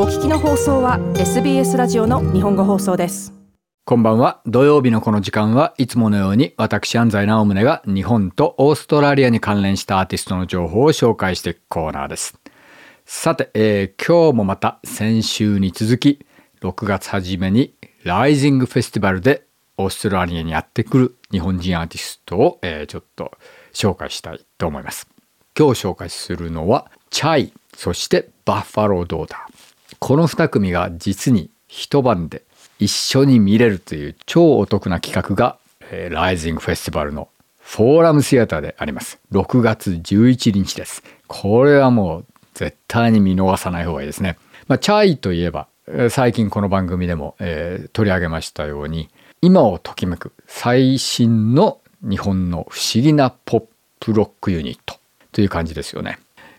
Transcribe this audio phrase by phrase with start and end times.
[0.00, 3.34] お聞きの放送は SBS ラジオの日本語放送です。
[3.84, 4.40] こんばんは。
[4.46, 12.38] 土曜日のこの時間はいつものように私安西直宗が日本とオーストラリアに関連したアーティストの情報を紹介していくコーナーです。
[13.06, 16.24] さて、えー、今日もまた先週に続き
[16.60, 19.42] 6月初めにライジングフェスティバルで
[19.78, 23.32] オーストラリアにやってくる日本人アーティストを、えー、ちょっと
[23.72, 25.08] 紹介したいと思います。
[25.58, 29.57] 今日紹介するのはチャイそしてバッファロードーター。
[29.98, 32.42] この2組が実に一晩で
[32.78, 35.58] 一緒に見れるという超お得な企画が、
[35.90, 39.18] えー、ライジングフェスティバルのフォーラムシアターであります。
[39.32, 41.02] 6月11日です。
[41.26, 45.68] これはもう絶対に見逃さない方がいいですね、まあ、チャイといえば
[46.10, 49.08] 最近この番組でも、えー、取り上げましたように
[49.40, 53.64] 今をときめく最新の日本の不思議なポッ
[54.00, 54.96] プロックユニット
[55.32, 56.18] という感じですよね。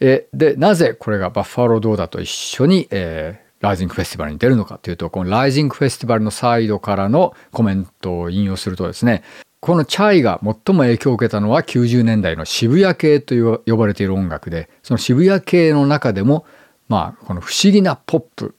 [0.00, 9.22] えでなぜこれがバッファロードーダと一緒に、えー、ライジングフェスティバルに出るのかというとこのライジングフェスティバルのサイドからのコメントを引用するとですね
[9.60, 16.46] このチャイが最も影響を受けたのは90年代の渋谷系と呼ばれている音楽でその渋谷系の中でも
[16.88, 18.54] まあこの不思議なポップ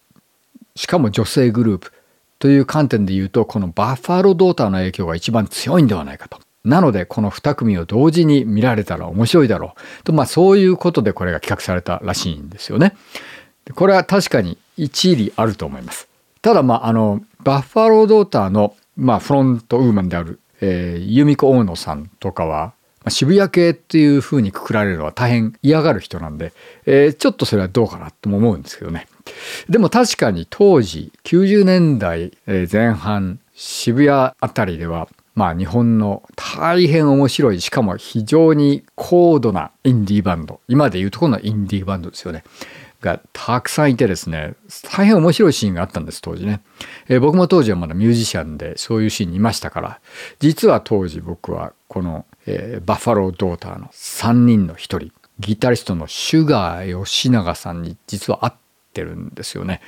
[0.76, 1.92] しかも女性グループ
[2.38, 6.40] という観点で言うとこのバッファロードーターの影響が一番強いんではないかと。
[6.64, 12.95] なのでこの2組を同時に見られたら面白いだろうとまあそういうことでこれが企画されたらしいんですよね。
[13.76, 16.08] これは確かに一理あると思います。
[16.42, 22.73] ただまああのバッファロードーターのまあフロントウーマンである、えー、由美子大野さんとかは
[23.09, 26.53] 渋谷系っていう風にくくられるのは大変嫌がる人なんで、
[26.86, 29.08] えー、ちょっとそれはどうかなとも思うんですけどね。
[29.70, 32.31] でも確かに当時90年代
[32.72, 40.60] 前半渋谷あたりではまあ日本の大変面白いしかも非常に高度なインディーバンド。
[40.68, 42.44] 今でいうところのインディーバンドですよね。
[43.02, 46.62] がたくさんいてですね大変面白いシーンがあったんです当時ね、
[47.08, 50.00] えー、僕も当時はまだミュージシャンでそういうシーンにいましたから。
[50.40, 58.53] 実は当時僕はこの、えー、バッファロードーターの3人の1人ギタリストのシュガー吉永さんに実は会っ
[58.91, 59.81] てるんですよね。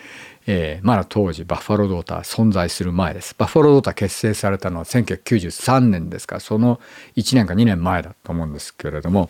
[0.46, 3.36] えー、まだ当時バッファロードーター存在する前です。
[3.38, 6.80] バッファロードーター結成されたのは1993年ですからその
[7.16, 9.30] 1年か2年前だと思うんですけれども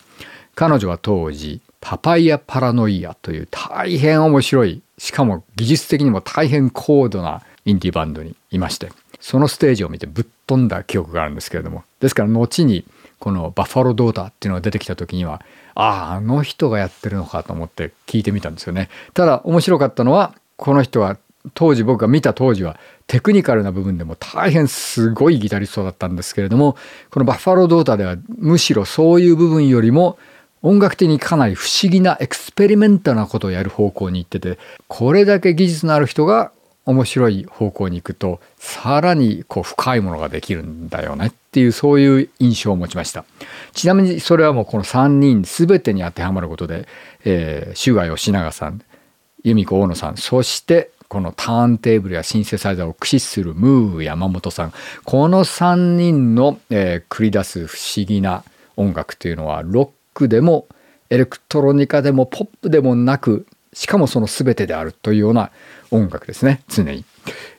[0.55, 12.85] 彼女は当時パパイヤパラノイアという大変面白いしかも技術的にも大変高度なインディーバンドにいましてそのステージを見てぶっ飛んだ記憶があるんですけれどもですから後に
[13.23, 15.41] このバッファロードーターっていうのが出てきた時には
[15.75, 18.89] あああの人がやってるのかと思って聞いてみたんですよね。
[19.13, 21.17] ただ面白かったのはこの人は
[21.53, 26.75] 当時僕が見た当時はテクニカルな部分でも大変すごいギタリストだったんですけれども
[27.11, 30.17] このバッファロードーターではむしろそういう部分よりも
[30.61, 36.51] 音楽的にかなり不思議なエクスペリメンタルなことをやる方向に行っててこれだけ技術のある人が
[36.85, 41.27] 面白い方向に行くとさらにこう深いものができるんだよね。
[41.27, 43.25] っていうそういう印象を持ちました
[43.73, 46.87] ちなみにそれはもうこの3人全てに当てはまることで、
[47.23, 48.81] えー、シュガ吉永さん
[49.43, 58.43] 由美子大野さんそしてこのターンテーブルやシンセサイザーを駆使するムー山本さんこの3人の、えー、繰り出す不思議な
[58.75, 60.67] 音楽というのはロックでも
[61.11, 65.51] エレクトロニカでもポップでもなくしかもその全てであるというような
[65.91, 67.05] 音楽ですね常に。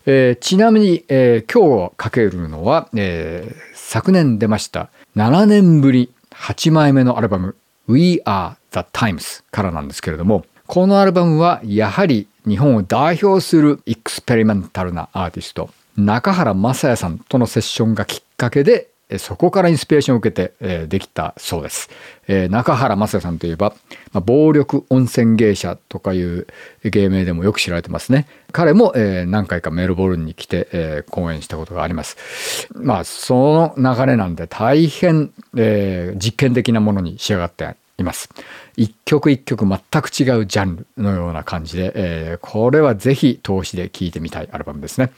[0.07, 7.55] えー、ちなみに、えー、今日かけるのは、えー、昨年出ました7年ぶり8枚目のアルバム
[7.87, 18.89] 「We Are the Times」からなんですけれどもこのアルバムはやはり日本を代表するエクスペリメンタルなアーティスト中原雅也さんとのセッションがきっかけで
[19.19, 21.91] そこからインスピレーションを受けて、えできたそうです。
[22.29, 23.75] え中原雅也さんといえば、
[24.13, 26.47] ま、暴力温泉芸者とかいう
[26.85, 28.27] 芸名でもよく知られてますね。
[28.53, 32.69] 彼も、え何回かメルボルンに来て、え講演したことがあります。
[32.75, 38.29] まあその流れなんで大変、え実験的なものに仕上がっています。
[38.77, 45.13] 一曲一曲全く違うジャンルのような感じで、えー、これはぜひ投資で聴いてみたいアルバムですね。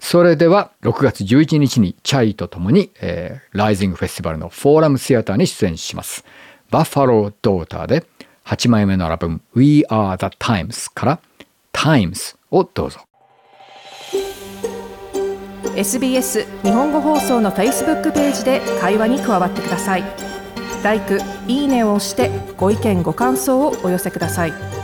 [0.00, 6.24] それでは6月11日にチャイとともに、えー、ライジングフェスティバルのフォーラムシアターに出演します。
[6.70, 8.04] バッファロー・ドーターで
[8.46, 11.20] 8枚目のアルバム We Are the Times から
[11.72, 13.00] Times をどうぞ。
[15.74, 20.04] SBS 日本語放送の Facebook ページで会話に加わってください。
[20.82, 24.81] 「LIKE」「いいね」を押してご意見ご感想をお寄せください。